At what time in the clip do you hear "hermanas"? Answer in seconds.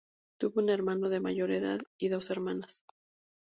2.31-2.83